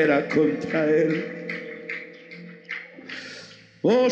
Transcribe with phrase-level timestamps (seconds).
[0.00, 1.24] era contra él.
[3.82, 4.08] Oh.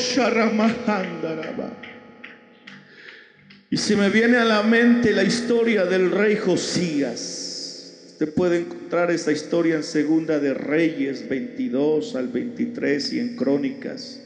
[3.71, 8.07] Y se me viene a la mente la historia del rey Josías.
[8.13, 14.21] Usted puede encontrar esta historia en Segunda de Reyes 22 al 23 y en Crónicas.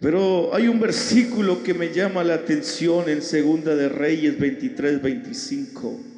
[0.00, 6.13] Pero hay un versículo que me llama la atención en Segunda de Reyes 23, 25.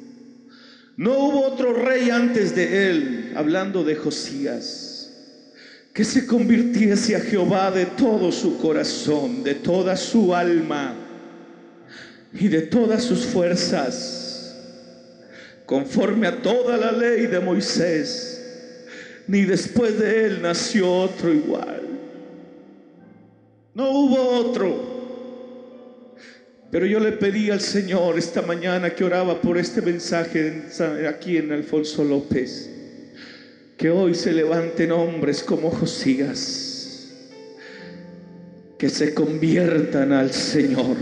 [0.97, 5.13] No hubo otro rey antes de él, hablando de Josías,
[5.93, 10.95] que se convirtiese a Jehová de todo su corazón, de toda su alma
[12.33, 14.55] y de todas sus fuerzas,
[15.67, 18.41] conforme a toda la ley de Moisés,
[19.27, 21.83] ni después de él nació otro igual.
[23.75, 24.96] No hubo otro.
[26.77, 30.61] Pero yo le pedí al Señor esta mañana que oraba por este mensaje
[31.09, 32.69] aquí en Alfonso López,
[33.75, 37.15] que hoy se levanten hombres como Josías,
[38.77, 40.97] que se conviertan al Señor,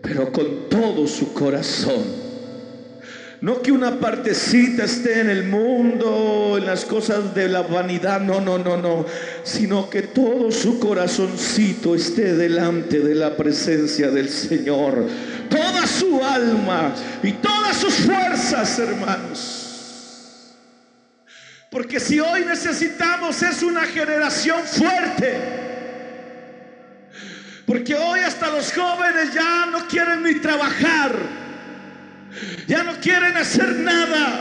[0.00, 2.23] pero con todo su corazón
[3.40, 8.40] no que una partecita esté en el mundo, en las cosas de la vanidad, no,
[8.40, 9.04] no, no, no,
[9.42, 15.06] sino que todo su corazoncito esté delante de la presencia del Señor.
[15.50, 19.60] Toda su alma y todas sus fuerzas, hermanos.
[21.70, 25.64] Porque si hoy necesitamos es una generación fuerte.
[27.66, 31.43] Porque hoy hasta los jóvenes ya no quieren ni trabajar
[32.66, 34.40] ya no quieren hacer nada.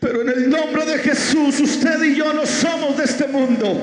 [0.00, 3.80] Pero en el nombre de Jesús, usted y yo no somos de este mundo.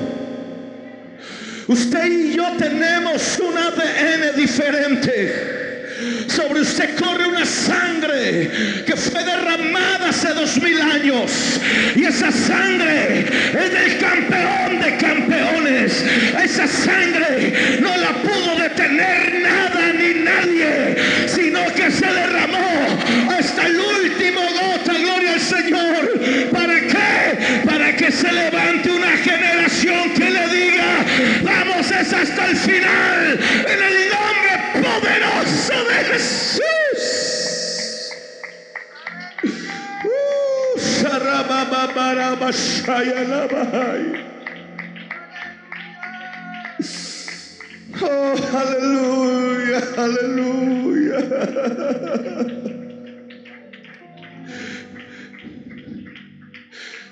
[1.66, 6.26] Usted y yo tenemos un ADN diferente.
[6.28, 11.60] Sobre usted corre una sangre que fue derramada hace dos mil años.
[11.94, 14.41] Y esa sangre es del campeón
[48.00, 51.18] Oh, aleluya, aleluya.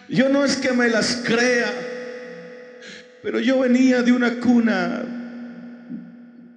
[0.08, 1.72] Yo no es que me las crea,
[3.22, 5.04] pero yo venía de una cuna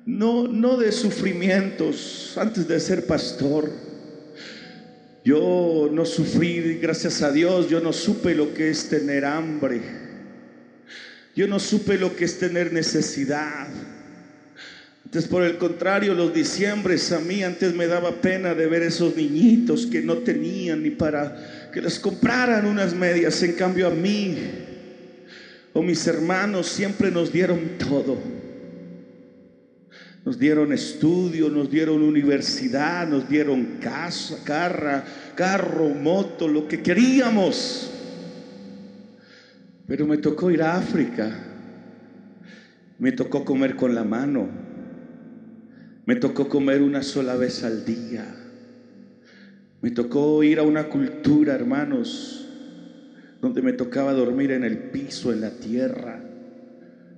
[0.05, 3.82] no, no de sufrimientos antes de ser pastor.
[5.23, 9.81] Yo no sufrí, gracias a Dios, yo no supe lo que es tener hambre.
[11.35, 13.67] Yo no supe lo que es tener necesidad.
[15.05, 19.15] Entonces, por el contrario, los diciembres a mí antes me daba pena de ver esos
[19.15, 23.41] niñitos que no tenían ni para que les compraran unas medias.
[23.43, 24.37] En cambio, a mí
[25.71, 28.32] o mis hermanos siempre nos dieron todo.
[30.25, 34.37] Nos dieron estudio, nos dieron universidad, nos dieron casa,
[35.35, 37.91] carro, moto, lo que queríamos.
[39.85, 41.29] Pero me tocó ir a África.
[42.99, 44.47] Me tocó comer con la mano.
[46.05, 48.25] Me tocó comer una sola vez al día.
[49.81, 52.47] Me tocó ir a una cultura, hermanos,
[53.41, 56.32] donde me tocaba dormir en el piso, en la tierra.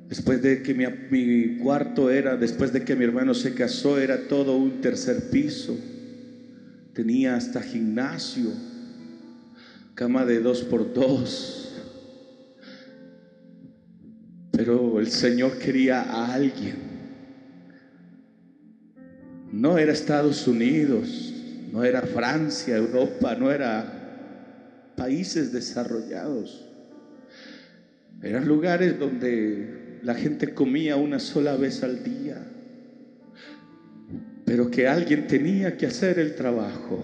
[0.09, 4.55] Después de que mi, cuarto era, después de que mi hermano se casó, era todo
[4.55, 5.77] un tercer piso.
[6.93, 8.51] Tenía hasta gimnasio,
[9.95, 11.73] cama de dos por dos.
[14.51, 16.95] Pero el Señor quería a alguien
[19.55, 21.33] no era Estados Unidos,
[21.71, 26.69] no era Francia, Europa, no era países desarrollados.
[28.21, 32.41] Eran lugares donde la gente comía una sola vez al día,
[34.45, 37.03] pero que alguien tenía que hacer el trabajo.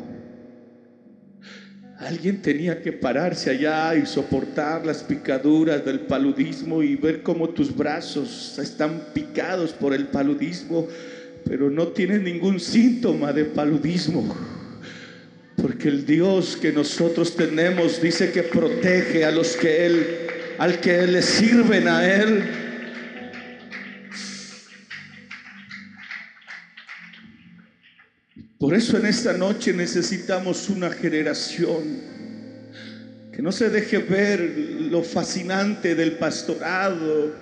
[1.98, 7.76] Alguien tenía que pararse allá y soportar las picaduras del paludismo y ver cómo tus
[7.76, 10.88] brazos están picados por el paludismo
[11.46, 14.36] pero no tiene ningún síntoma de paludismo.
[15.62, 20.08] Porque el Dios que nosotros tenemos dice que protege a los que Él,
[20.58, 22.44] al que le sirven a Él.
[28.62, 32.00] Por eso en esta noche necesitamos una generación
[33.34, 34.40] Que no se deje ver
[34.92, 37.34] lo fascinante del pastorado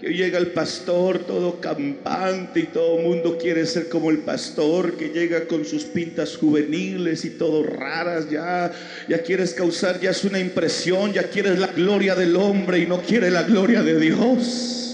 [0.00, 5.10] que llega el pastor todo campante y todo mundo quiere ser como el pastor, que
[5.10, 8.72] llega con sus pintas juveniles y todo raras, ya,
[9.08, 13.00] ya quieres causar, ya es una impresión, ya quieres la gloria del hombre y no
[13.00, 14.91] quiere la gloria de Dios.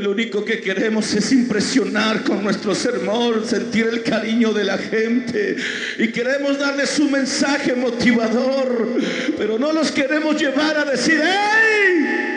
[0.00, 5.56] Lo único que queremos es impresionar con nuestro sermón, sentir el cariño de la gente.
[5.98, 8.88] Y queremos darles su mensaje motivador.
[9.38, 12.36] Pero no los queremos llevar a decir, ¡Ey!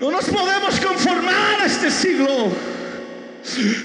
[0.00, 2.52] No nos podemos conformar a este siglo.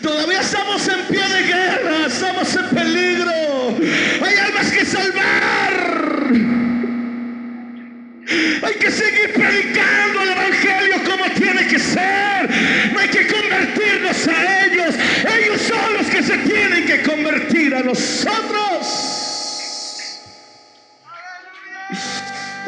[0.01, 3.31] Todavía estamos en pie de guerra, estamos en peligro.
[4.21, 6.59] Hay almas que salvar.
[8.62, 12.50] Hay que seguir predicando el Evangelio como tiene que ser.
[12.94, 14.96] No hay que convertirnos a ellos.
[15.38, 19.16] Ellos son los que se tienen que convertir a nosotros.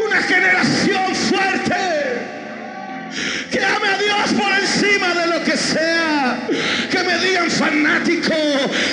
[0.03, 1.75] Una generación fuerte
[3.51, 6.39] que ame a Dios por encima de lo que sea.
[6.89, 8.35] Que me digan fanático,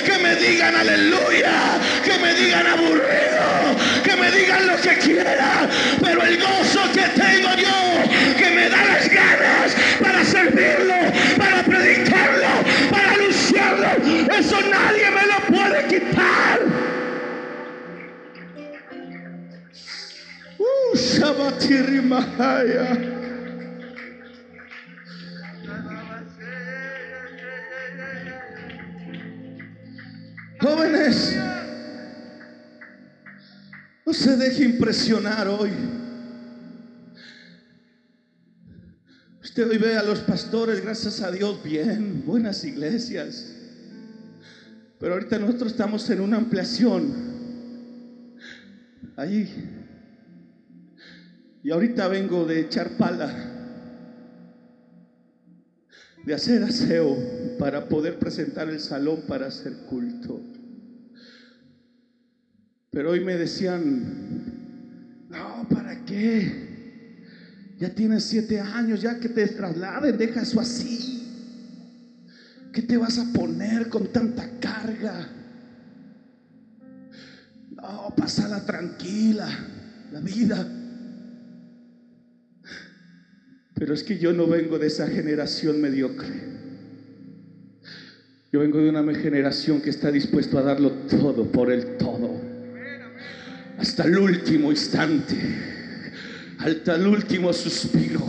[0.05, 5.69] que me digan aleluya, que me digan aburrido, que me digan lo que quieran.
[6.01, 6.38] Pero el
[6.69, 10.93] gozo que tengo yo, que me da las ganas para servirlo,
[11.37, 12.47] para predicarlo,
[12.89, 13.87] para anunciarlo,
[14.33, 16.59] eso nadie me lo puede quitar.
[20.57, 20.97] Uh.
[30.61, 31.37] Jóvenes,
[34.05, 35.71] no se deje impresionar hoy.
[39.49, 43.51] Usted hoy ve a los pastores, gracias a Dios, bien, buenas iglesias.
[44.99, 47.11] Pero ahorita nosotros estamos en una ampliación.
[49.15, 49.49] Allí.
[51.63, 53.33] Y ahorita vengo de echar pala,
[56.23, 57.17] de hacer aseo
[57.57, 60.39] para poder presentar el salón para hacer culto.
[62.91, 66.68] Pero hoy me decían, no, ¿para qué?
[67.79, 71.23] Ya tienes siete años, ya que te trasladen, deja eso así.
[72.73, 75.29] ¿Qué te vas a poner con tanta carga?
[77.71, 79.47] No, pasala tranquila,
[80.11, 80.67] la vida.
[83.73, 86.59] Pero es que yo no vengo de esa generación mediocre.
[88.51, 92.49] Yo vengo de una generación que está dispuesto a darlo todo por el todo
[93.79, 95.35] hasta el último instante,
[96.59, 98.21] hasta el último suspiro.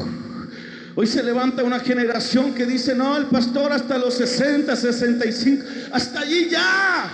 [0.94, 6.20] Hoy se levanta una generación que dice, no, el pastor hasta los 60, 65, hasta
[6.20, 7.10] allí ya.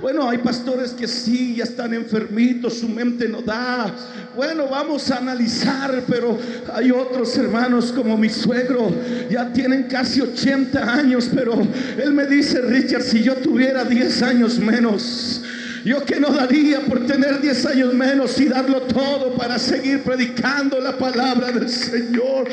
[0.00, 3.94] Bueno, hay pastores que sí, ya están enfermitos, su mente no da.
[4.34, 6.38] Bueno, vamos a analizar, pero
[6.74, 8.90] hay otros hermanos como mi suegro,
[9.30, 11.54] ya tienen casi 80 años, pero
[12.02, 15.42] él me dice, Richard, si yo tuviera 10 años menos,
[15.84, 20.80] yo que no daría por tener 10 años menos y darlo todo para seguir predicando
[20.80, 22.48] la palabra del Señor.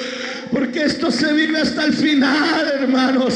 [0.51, 3.33] Porque esto se vive hasta el final, hermanos.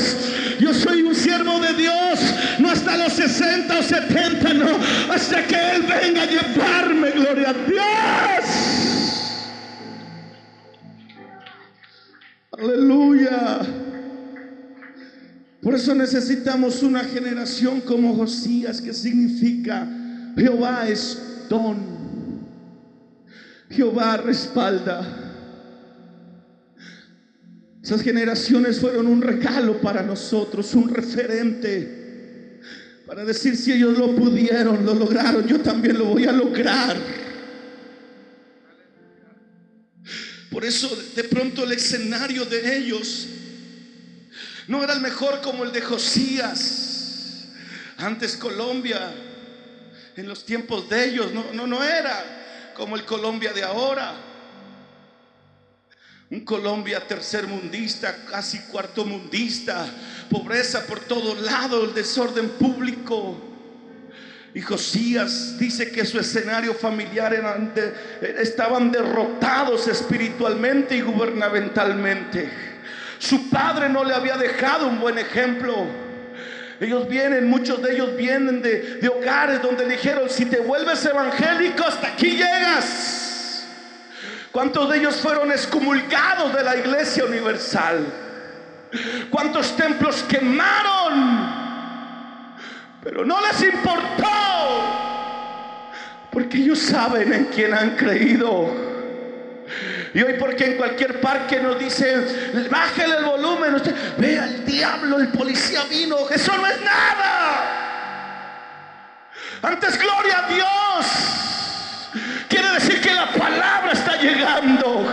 [0.59, 2.19] Yo soy un siervo de Dios,
[2.59, 4.77] no hasta los 60 o 70, no.
[5.09, 8.45] Hasta que Él venga a llevarme, gloria a Dios.
[12.51, 13.61] Aleluya.
[15.65, 19.89] Por eso necesitamos una generación como Josías, que significa
[20.37, 21.19] Jehová es
[21.49, 22.45] don.
[23.71, 25.01] Jehová respalda.
[27.81, 32.61] Esas generaciones fueron un regalo para nosotros, un referente.
[33.07, 36.95] Para decir si ellos lo pudieron, lo lograron, yo también lo voy a lograr.
[40.51, 43.29] Por eso de pronto el escenario de ellos
[44.67, 47.45] no era el mejor como el de Josías.
[47.97, 49.13] Antes Colombia,
[50.15, 54.13] en los tiempos de ellos, no, no, no era como el Colombia de ahora.
[56.31, 59.85] Un Colombia tercermundista, casi cuarto mundista,
[60.29, 63.39] pobreza por todos lados, el desorden público.
[64.55, 67.33] Y Josías dice que su escenario familiar
[68.39, 72.49] estaban derrotados espiritualmente y gubernamentalmente.
[73.19, 75.87] Su padre no le había dejado un buen ejemplo.
[76.79, 82.07] Ellos vienen, muchos de ellos vienen de, hogares donde dijeron, si te vuelves evangélico, hasta
[82.07, 83.65] aquí llegas.
[84.51, 88.05] ¿Cuántos de ellos fueron excomulgados de la iglesia universal?
[89.29, 91.65] ¿Cuántos templos quemaron?
[93.03, 94.25] Pero no les importó
[96.31, 98.84] Porque ellos saben en quién han creído.
[100.15, 102.25] Y hoy porque en cualquier parque nos dicen,
[102.71, 107.75] bájale el volumen, usted ve al diablo, el policía vino, eso no es nada.
[109.61, 111.05] Antes gloria a Dios.
[112.47, 115.05] Quiere decir que la palabra está llegando.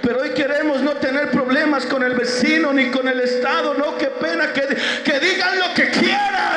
[0.00, 3.74] Pero hoy queremos no tener problemas con el vecino ni con el Estado.
[3.74, 4.68] No, qué pena que,
[5.04, 6.47] que digan lo que quieran.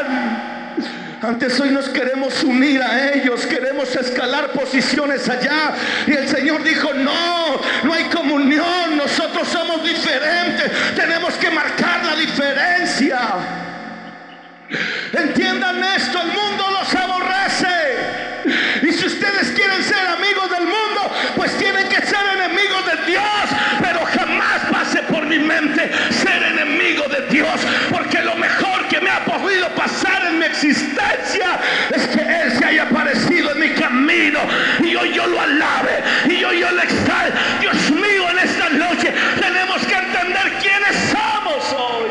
[1.21, 5.73] Antes hoy nos queremos unir a ellos, queremos escalar posiciones allá.
[6.07, 12.15] Y el Señor dijo, no, no hay comunión, nosotros somos diferentes, tenemos que marcar la
[12.15, 13.19] diferencia.
[15.13, 17.67] Entiendan esto, el mundo los aborrece.
[18.81, 23.23] Y si ustedes quieren ser amigos del mundo, pues tienen que ser enemigos de Dios.
[23.79, 27.61] Pero jamás pase por mi mente ser enemigo de Dios,
[27.91, 28.70] porque lo mejor
[29.11, 31.59] ha podido pasar en mi existencia
[31.93, 34.39] es que Él se haya aparecido en mi camino
[34.79, 37.37] y hoy yo lo alabe y hoy yo le exalte.
[37.59, 42.09] Dios mío, en esta noche tenemos que entender quiénes somos hoy.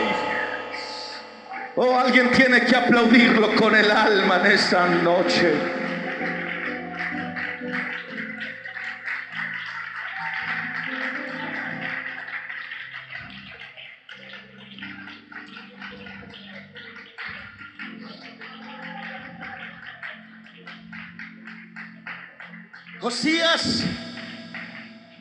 [1.76, 5.79] Oh, alguien tiene que aplaudirlo con el alma en esta noche.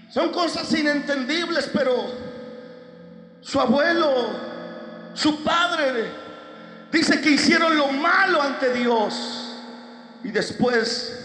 [0.10, 2.12] Son cosas inentendibles, pero
[3.42, 4.30] su abuelo,
[5.14, 6.06] su padre,
[6.92, 9.56] dice que hicieron lo malo ante Dios
[10.24, 11.16] y después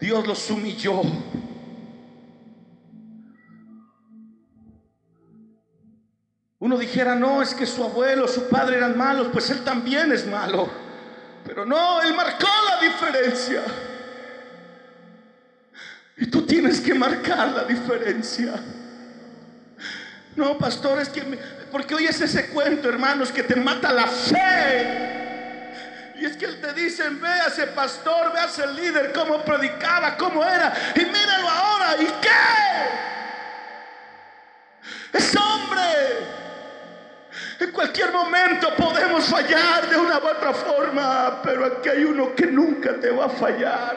[0.00, 1.02] Dios los humilló.
[6.60, 10.26] Uno dijera, no, es que su abuelo, su padre eran malos, pues él también es
[10.26, 10.68] malo.
[11.44, 13.62] Pero no, él marcó la diferencia.
[16.18, 18.54] Y tú tienes que marcar la diferencia.
[20.34, 21.22] No, pastor, es que...
[21.70, 25.18] porque hoy es ese cuento, hermanos, que te mata la fe.
[26.20, 30.72] Y es que te dicen, véase pastor, véase el líder, cómo predicaba, cómo era.
[30.96, 32.28] Y míralo ahora, ¿y qué?
[35.12, 35.78] Es hombre.
[37.60, 42.46] En cualquier momento podemos fallar de una u otra forma, pero aquí hay uno que
[42.46, 43.96] nunca te va a fallar.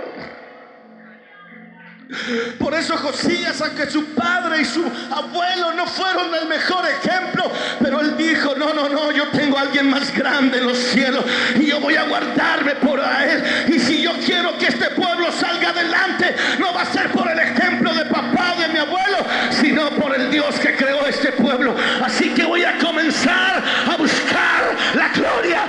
[2.60, 7.52] Por eso Josías, aunque su padre y su abuelo no fueron el mejor ejemplo,
[7.82, 11.24] pero él dijo, no, no, no, yo tengo a alguien más grande en los cielos
[11.56, 13.44] y yo voy a guardarme por él.
[13.74, 17.40] Y si yo quiero que este pueblo salga adelante, no va a ser por el
[17.40, 19.18] ejemplo de papá de mi abuelo,
[19.52, 21.76] sino por el Dios que creó este pueblo.
[22.04, 25.62] Así que voy a comenzar a buscar la gloria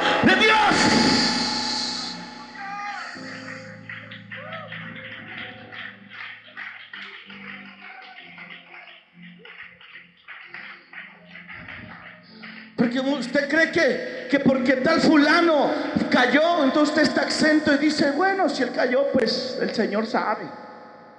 [12.82, 15.70] Porque usted cree que, que porque tal fulano
[16.10, 20.46] cayó, entonces usted está exento y dice, bueno, si él cayó, pues el Señor sabe.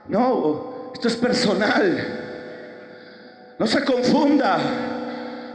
[0.10, 3.55] No, esto es personal.
[3.58, 4.60] No se confunda.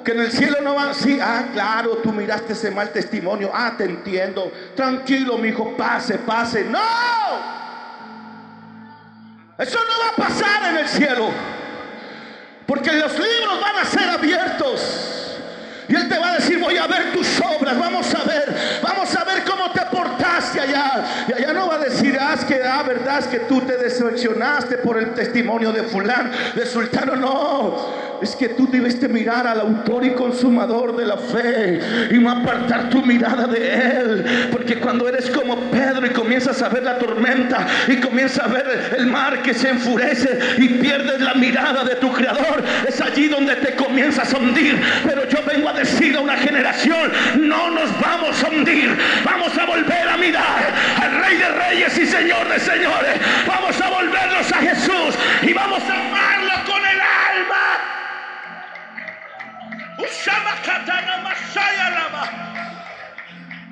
[0.03, 1.19] Que en el cielo no va así.
[1.21, 3.50] Ah, claro, tú miraste ese mal testimonio.
[3.53, 4.50] Ah, te entiendo.
[4.75, 6.65] Tranquilo, mi hijo, pase, pase.
[6.65, 6.79] No.
[9.59, 11.29] Eso no va a pasar en el cielo.
[12.67, 15.27] Porque los libros van a ser abiertos.
[15.88, 19.16] Y Él te va a decir, voy a ver tus obras, vamos a ver, vamos
[19.16, 19.77] a ver cómo te
[22.49, 27.14] que, ah, verdad es que tú te decepcionaste por el testimonio de fulano, de sultano.
[27.14, 32.31] No, es que tú debiste mirar al autor y consumador de la fe y no
[32.31, 34.49] apartar tu mirada de Él.
[34.50, 38.95] Porque cuando eres como Pedro y comienzas a ver la tormenta y comienzas a ver
[38.97, 43.55] el mar que se enfurece y pierdes la mirada de tu creador, es allí donde
[43.57, 44.81] te comienzas a hundir.
[45.05, 49.67] Pero yo vengo a decir a una generación, no nos vamos a hundir, vamos a
[49.67, 53.21] volver a mirar al Rey de Reyes y Señor Señores.
[53.47, 57.78] Vamos a volvernos a Jesús y vamos a amarlo con el alma.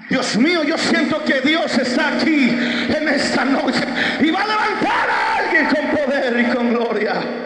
[0.09, 3.85] Dios mío, yo siento que Dios está aquí en esta noche
[4.21, 7.46] y va a levantar a alguien con poder y con gloria.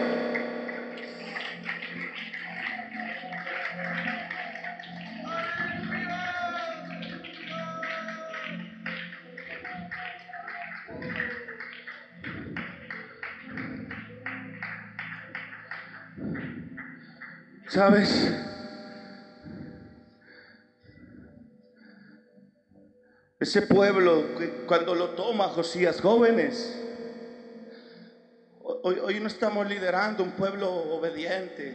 [17.80, 18.30] ¿Sabes?
[23.38, 24.22] Ese pueblo,
[24.66, 26.78] cuando lo toma Josías, jóvenes,
[28.82, 31.74] hoy, hoy no estamos liderando un pueblo obediente.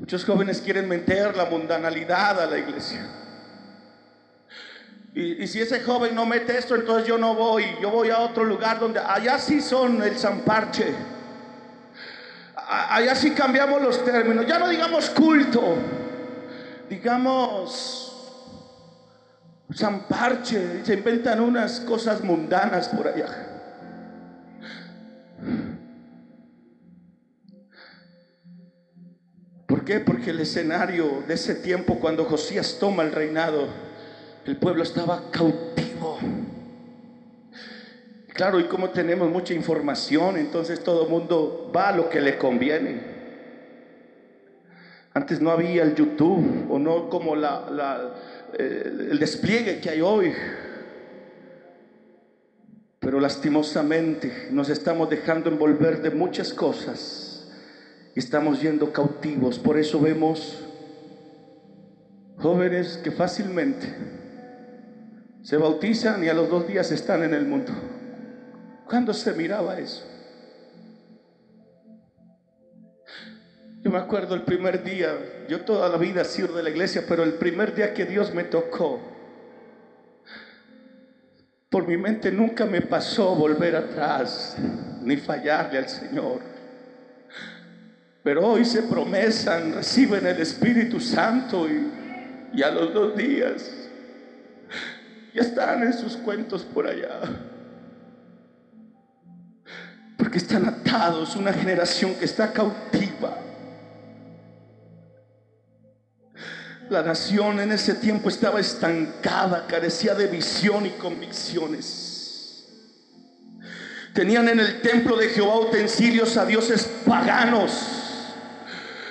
[0.00, 3.06] Muchos jóvenes quieren meter la mundanalidad a la iglesia.
[5.14, 7.66] Y, y, si ese joven no mete esto, entonces yo no voy.
[7.80, 10.92] Yo voy a otro lugar donde allá sí son el zamparche.
[12.72, 14.46] Allá sí cambiamos los términos.
[14.46, 15.76] Ya no digamos culto,
[16.88, 18.08] digamos
[19.74, 20.84] zamparche.
[20.84, 23.26] Se inventan unas cosas mundanas por allá.
[29.66, 30.00] ¿Por qué?
[30.00, 33.68] Porque el escenario de ese tiempo, cuando Josías toma el reinado,
[34.46, 35.81] el pueblo estaba cautivo.
[38.34, 42.38] Claro, y como tenemos mucha información, entonces todo el mundo va a lo que le
[42.38, 43.12] conviene.
[45.12, 48.14] Antes no había el YouTube o no como la,
[48.58, 50.32] el despliegue que hay hoy.
[52.98, 57.46] Pero lastimosamente nos estamos dejando envolver de muchas cosas
[58.14, 59.58] y estamos yendo cautivos.
[59.58, 60.64] Por eso vemos
[62.38, 63.94] jóvenes que fácilmente
[65.42, 67.72] se bautizan y a los dos días están en el mundo.
[68.86, 70.04] ¿Cuándo se miraba eso?
[73.82, 77.24] Yo me acuerdo el primer día, yo toda la vida he de la iglesia, pero
[77.24, 79.00] el primer día que Dios me tocó,
[81.68, 84.56] por mi mente nunca me pasó volver atrás
[85.02, 86.40] ni fallarle al Señor.
[88.22, 91.90] Pero hoy se promesan, reciben el Espíritu Santo y,
[92.54, 93.68] y a los dos días
[95.34, 97.20] ya están en sus cuentos por allá
[100.16, 103.38] porque están atados, una generación que está cautiva.
[106.90, 112.12] La nación en ese tiempo estaba estancada, carecía de visión y convicciones.
[114.12, 117.72] Tenían en el templo de Jehová utensilios a dioses paganos.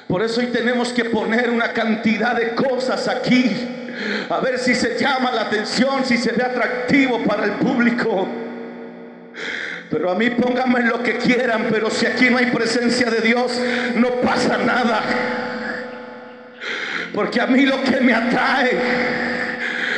[0.08, 3.50] Por eso hoy tenemos que poner una cantidad de cosas aquí.
[4.30, 8.28] A ver si se llama la atención, si se ve atractivo para el público.
[9.92, 13.60] Pero a mí pónganme lo que quieran, pero si aquí no hay presencia de Dios,
[13.96, 15.02] no pasa nada.
[17.14, 18.72] Porque a mí lo que me atrae,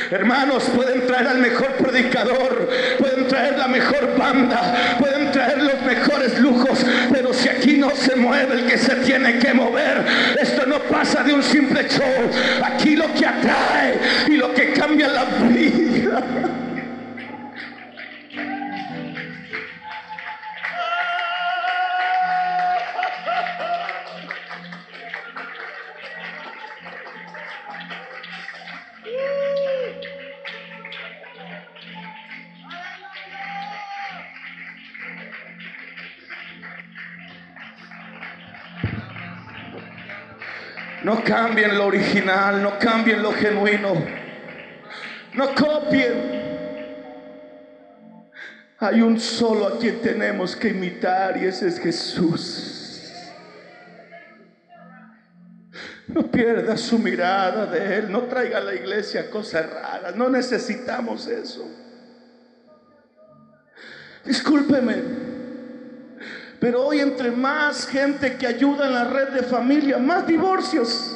[0.10, 6.40] hermanos, pueden traer al mejor predicador, pueden traer la mejor banda, pueden traer los mejores
[6.40, 10.04] lujos, pero si aquí no se mueve el que se tiene que mover,
[10.42, 12.32] esto no pasa de un simple show.
[12.64, 16.53] Aquí lo que atrae y lo que cambia la vida.
[41.04, 43.94] No cambien lo original, no cambien lo genuino.
[45.34, 46.44] No copien.
[48.80, 52.80] Hay un solo a quien tenemos que imitar y ese es Jesús.
[56.08, 61.28] No pierda su mirada de Él, no traiga a la iglesia cosas raras, no necesitamos
[61.28, 61.66] eso.
[64.26, 65.33] Discúlpeme.
[66.64, 71.14] Pero hoy entre más gente que ayuda en la red de familia, más divorcios.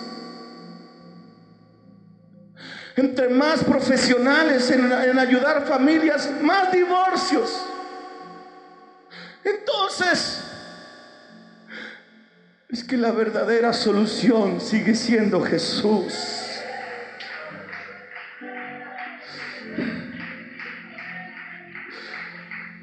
[2.98, 7.66] Entre más profesionales en, en ayudar familias, más divorcios.
[9.42, 10.44] Entonces,
[12.68, 16.37] es que la verdadera solución sigue siendo Jesús.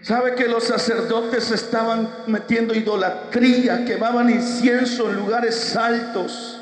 [0.04, 6.60] ¿Sabe que los sacerdotes estaban metiendo idolatría, quemaban incienso en lugares altos?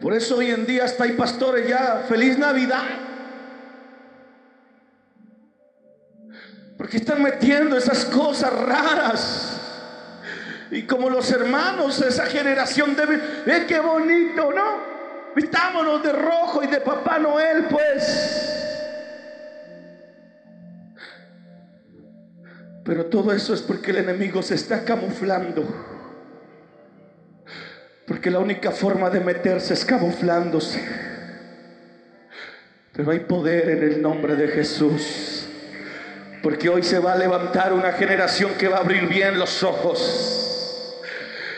[0.00, 2.84] Por eso hoy en día hasta hay pastores ya, feliz Navidad.
[6.78, 9.60] Porque están metiendo esas cosas raras.
[10.70, 14.78] Y como los hermanos, esa generación debe, ¡eh, qué bonito, ¿no?
[15.36, 18.77] Vistámonos de rojo y de Papá Noel, pues.
[22.88, 25.62] Pero todo eso es porque el enemigo se está camuflando.
[28.06, 30.82] Porque la única forma de meterse es camuflándose.
[32.94, 35.46] Pero hay poder en el nombre de Jesús.
[36.42, 40.37] Porque hoy se va a levantar una generación que va a abrir bien los ojos.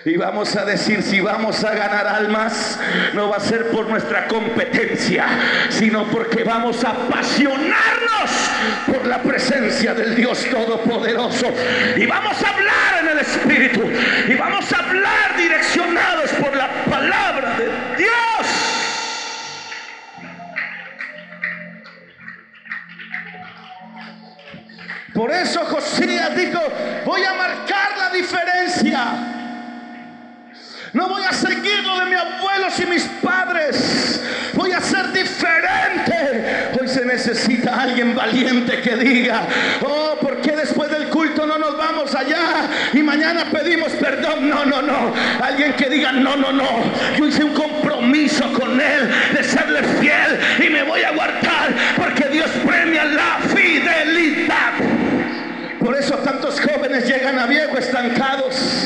[0.04, 2.78] Y vamos a decir, si vamos a ganar almas,
[3.12, 5.26] no va a ser por nuestra competencia,
[5.68, 8.30] sino porque vamos a apasionarnos
[8.86, 11.52] por la presencia del Dios Todopoderoso.
[11.96, 13.82] Y vamos a hablar en el Espíritu.
[14.28, 17.66] Y vamos a hablar direccionados por la palabra de
[17.98, 18.10] Dios.
[25.12, 26.60] Por eso Josías dijo,
[27.04, 29.39] voy a marcar la diferencia.
[30.92, 34.20] No voy a seguir lo de mis abuelos y mis padres.
[34.55, 36.79] Voy a ser diferente.
[36.81, 39.46] Hoy se necesita alguien valiente que diga,
[39.83, 44.48] oh, ¿por qué después del culto no nos vamos allá y mañana pedimos perdón?
[44.48, 45.14] No, no, no.
[45.40, 46.68] Alguien que diga, no, no, no.
[47.16, 52.29] Yo hice un compromiso con Él de serle fiel y me voy a guardar porque
[52.29, 54.72] Dios premia la fidelidad.
[55.79, 58.79] Por eso tantos jóvenes llegan a viejo estancados.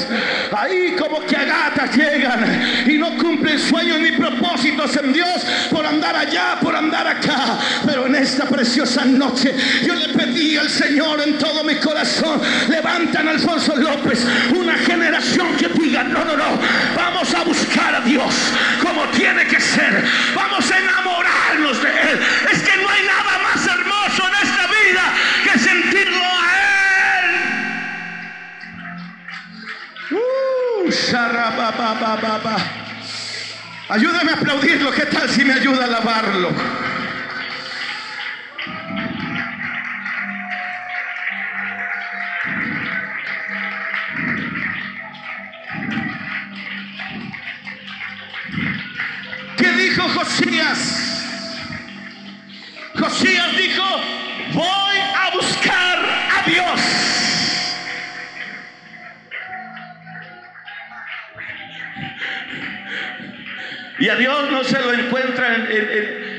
[0.64, 6.16] Ahí como que agatas llegan y no cumplen sueños ni propósitos en Dios por andar
[6.16, 7.58] allá, por andar acá.
[7.84, 9.54] Pero en esta preciosa noche
[9.86, 15.54] yo le pedí al Señor en todo mi corazón, levantan a Alfonso López una generación
[15.58, 16.58] que diga, no, no, no,
[16.96, 18.34] vamos a buscar a Dios
[18.82, 20.02] como tiene que ser.
[20.34, 22.20] Vamos a enamorarnos de Él.
[22.52, 23.23] Es que no hay nada
[33.88, 34.90] Ayúdame a aplaudirlo.
[34.90, 36.50] ¿Qué tal si me ayuda a alabarlo?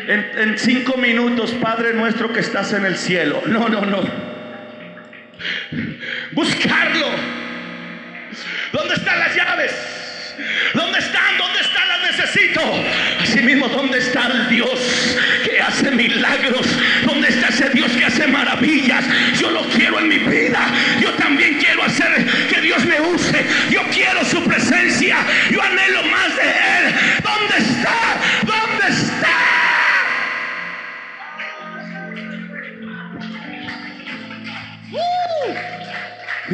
[0.08, 3.42] En, cinco minutos, Padre nuestro que estás en el cielo.
[3.46, 4.02] No, no, no.
[6.32, 7.08] Buscarlo.
[8.72, 9.72] ¿Dónde están las llaves?
[10.74, 11.38] ¿Dónde están?
[11.38, 11.88] ¿Dónde están?
[11.88, 12.62] Las necesito.
[13.22, 16.68] Asimismo, ¿dónde está el Dios que hace milagros?
[17.06, 19.06] ¿Dónde está ese Dios que hace maravillas?
[19.40, 20.60] Yo lo quiero en mi vida.
[21.02, 23.46] Yo también quiero hacer que Dios me use.
[23.70, 25.18] Yo quiero su presencia.
[25.52, 26.35] Yo anhelo más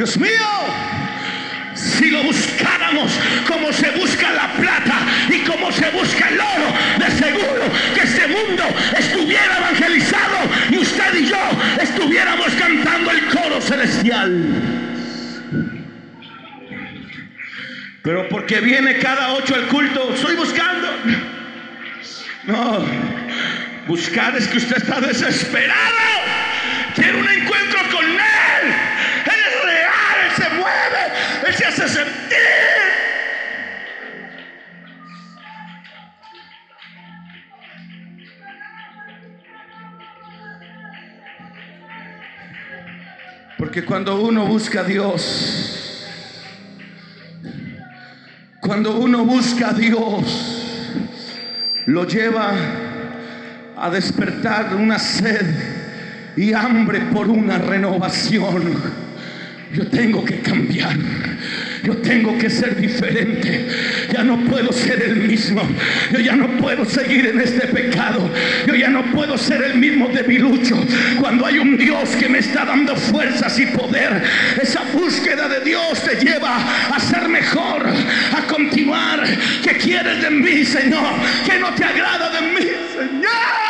[0.01, 0.31] Dios mío,
[1.75, 3.11] si lo buscáramos
[3.47, 4.97] como se busca la plata
[5.29, 7.61] y como se busca el oro, de seguro
[7.93, 8.63] que este mundo
[8.97, 10.37] estuviera evangelizado
[10.71, 11.37] y usted y yo
[11.79, 14.55] estuviéramos cantando el coro celestial.
[18.01, 20.87] Pero porque viene cada ocho al culto, estoy buscando.
[22.47, 22.83] No,
[23.85, 26.20] buscar es que usted está desesperado.
[43.71, 46.05] Porque cuando uno busca a Dios,
[48.59, 50.65] cuando uno busca a Dios,
[51.85, 52.51] lo lleva
[53.77, 55.55] a despertar una sed
[56.35, 58.73] y hambre por una renovación.
[59.73, 60.97] Yo tengo que cambiar.
[61.83, 63.67] Yo tengo que ser diferente.
[64.13, 65.61] Ya no puedo ser el mismo.
[66.11, 68.29] Yo ya no puedo seguir en este pecado.
[68.67, 70.75] Yo ya no puedo ser el mismo debilucho.
[71.19, 74.21] Cuando hay un Dios que me está dando fuerzas y poder,
[74.61, 76.57] esa búsqueda de Dios te lleva
[76.93, 79.23] a ser mejor, a continuar.
[79.63, 81.13] ¿Qué quieres de mí, Señor?
[81.45, 83.60] ¿Qué no te agrada de mí, Señor?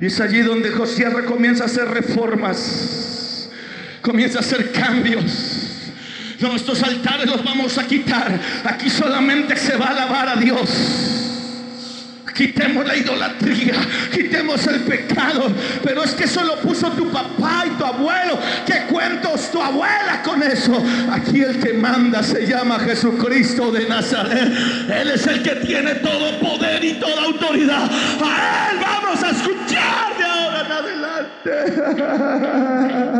[0.00, 3.48] Y es allí donde José comienza a hacer reformas,
[4.02, 5.92] comienza a hacer cambios.
[6.40, 8.38] No, estos altares los vamos a quitar.
[8.64, 11.25] Aquí solamente se va a alabar a Dios.
[12.36, 13.74] Quitemos la idolatría,
[14.12, 15.50] quitemos el pecado.
[15.82, 18.38] Pero es que eso lo puso tu papá y tu abuelo.
[18.66, 20.82] ¿Qué cuentos tu abuela con eso?
[21.10, 24.52] Aquí el que manda se llama Jesucristo de Nazaret.
[24.90, 27.90] Él es el que tiene todo poder y toda autoridad.
[28.22, 31.06] A Él vamos a escuchar de ahora en adelante.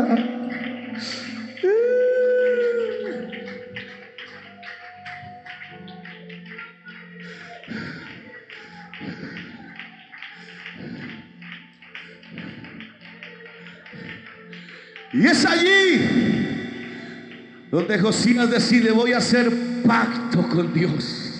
[15.17, 16.47] Y es allí
[17.71, 19.51] donde Josías decide, voy a hacer
[19.83, 21.33] pacto con Dios.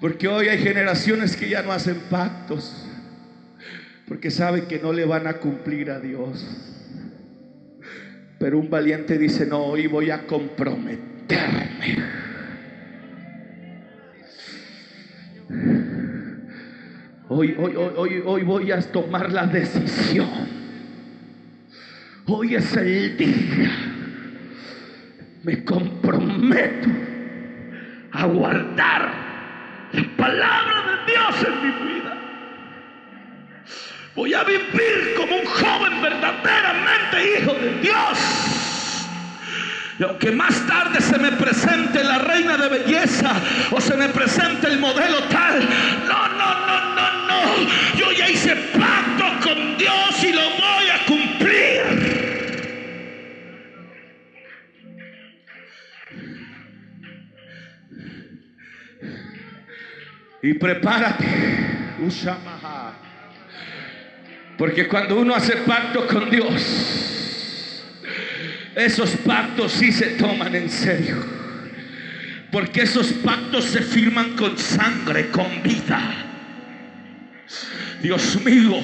[0.00, 2.84] Porque hoy hay generaciones que ya no hacen pactos,
[4.08, 6.44] porque saben que no le van a cumplir a Dios.
[8.40, 11.98] Pero un valiente dice, no, hoy voy a comprometerme.
[17.28, 20.58] Hoy, hoy, hoy, hoy, voy a tomar la decisión.
[22.30, 23.70] Hoy es el día.
[25.44, 26.90] Me comprometo
[28.12, 29.12] a guardar
[29.92, 32.18] la palabra de Dios en mi vida.
[34.14, 38.18] Voy a vivir como un joven verdaderamente hijo de Dios.
[39.98, 43.32] Y aunque más tarde se me presente la reina de belleza
[43.70, 45.66] o se me presente el modelo tal,
[46.06, 47.70] no, no, no, no, no.
[47.96, 51.06] Yo ya hice pacto con Dios y lo voy a
[60.42, 61.26] Y prepárate.
[64.56, 67.84] Porque cuando uno hace pacto con Dios,
[68.74, 71.16] esos pactos sí se toman en serio.
[72.50, 76.00] Porque esos pactos se firman con sangre, con vida.
[78.02, 78.80] Dios mío,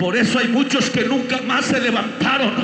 [0.00, 2.54] por eso hay muchos que nunca más se levantaron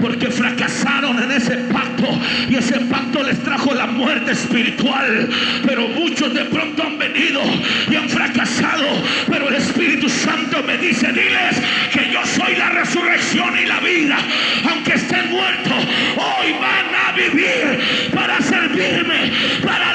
[0.00, 2.08] porque fracasaron en ese pacto
[2.48, 5.28] y ese pacto les trajo la muerte espiritual.
[5.66, 7.42] Pero muchos de pronto han venido
[7.90, 8.86] y han fracasado,
[9.30, 11.60] pero el Espíritu Santo me dice, diles
[11.92, 14.16] que yo soy la resurrección y la vida.
[14.70, 15.84] Aunque estén muertos,
[16.16, 19.30] hoy van a vivir para servirme,
[19.62, 19.89] para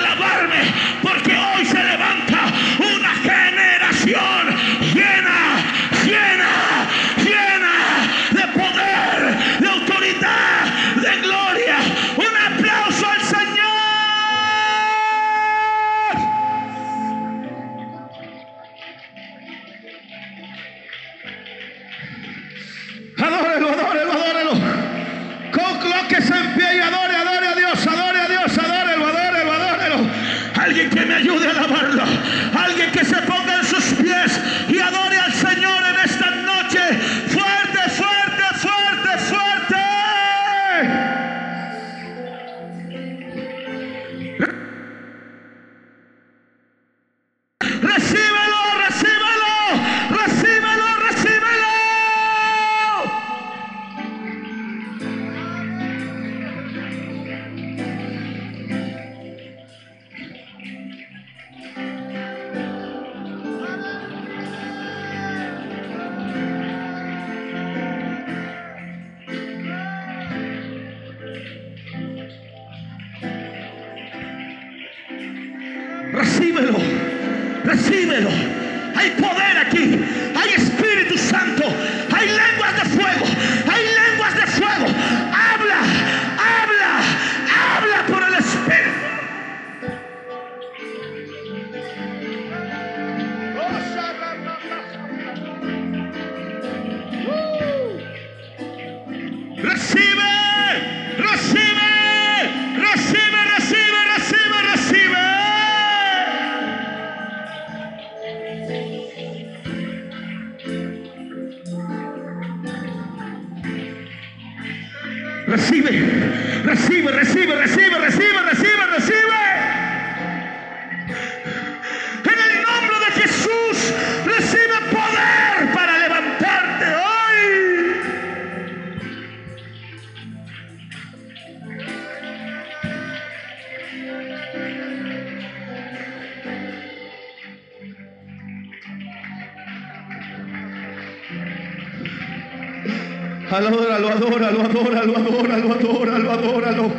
[146.65, 146.91] adóralo,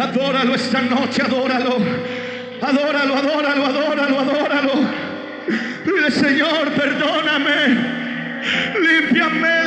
[0.00, 0.54] adóralo.
[0.54, 1.78] Esta noche, adóralo.
[2.60, 4.72] Adóralo, adóralo, adóralo, adóralo.
[6.10, 7.98] Señor, perdóname.
[8.80, 9.57] Límpiame,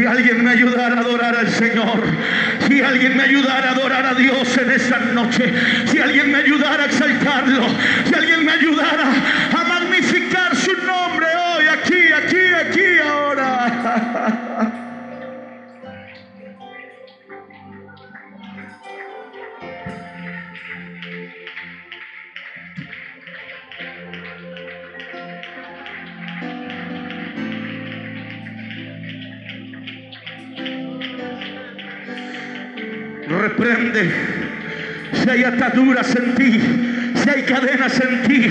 [0.00, 2.02] Si alguien me ayudara a adorar al Señor,
[2.66, 5.52] si alguien me ayudara a adorar a Dios en esta noche,
[5.84, 7.66] si alguien me ayudara a exaltarlo,
[8.08, 9.12] si alguien me ayudara
[33.60, 34.10] reprende.
[35.22, 36.60] Si hay ataduras en ti,
[37.22, 38.50] si hay cadenas en ti,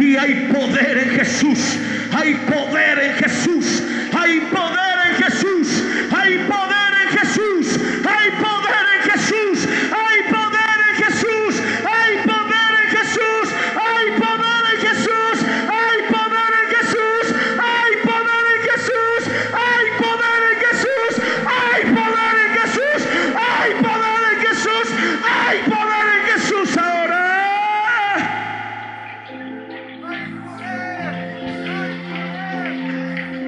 [0.00, 1.78] y hay poder en Jesús,
[2.12, 4.85] hay poder en Jesús, hay poder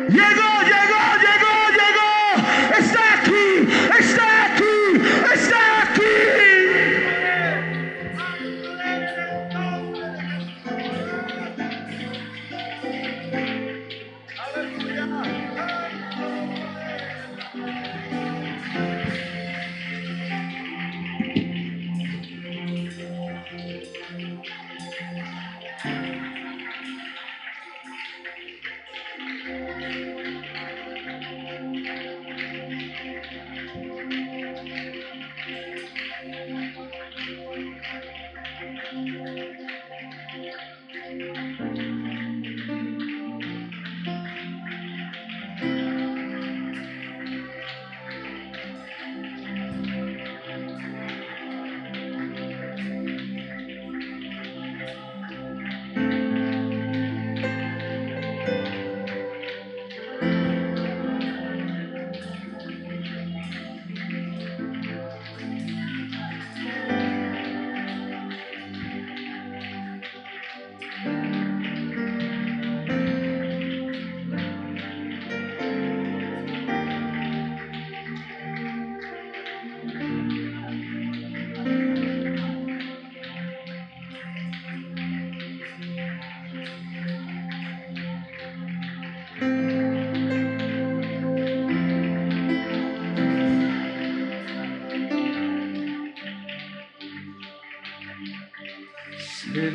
[0.09, 0.98] Llegó, llegó,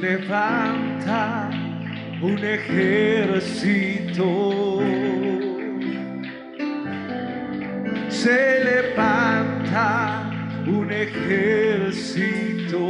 [0.03, 1.49] levanta
[2.21, 4.27] un ejército.
[8.09, 10.29] Se levanta
[10.67, 12.83] un ejército.